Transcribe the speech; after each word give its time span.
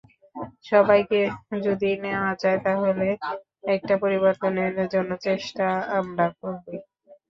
সবাইকে 0.65 1.19
যদি 1.61 1.89
নেওয়া 2.03 2.31
যায় 2.41 2.59
তাহলে 2.65 3.07
একটা 3.75 3.93
পরিবর্তনের 4.03 4.73
জন্য 4.93 5.11
চেষ্টা 5.25 5.65
আমরা 5.99 6.25
করবই। 6.39 6.77